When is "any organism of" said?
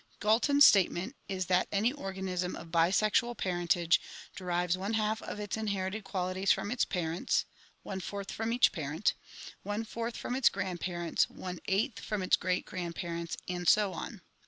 1.71-2.69